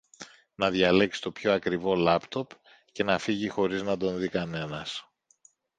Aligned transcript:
να 0.55 0.69
διαλέξει 0.69 1.21
το 1.21 1.31
πιο 1.31 1.53
ακριβό 1.53 1.95
λάπτοπ 1.95 2.51
και 2.91 3.03
να 3.03 3.17
φύγει 3.19 3.47
χωρίς 3.49 3.81
να 3.83 3.97
τον 3.97 4.19
δει 4.19 4.29
κανένας 4.29 5.09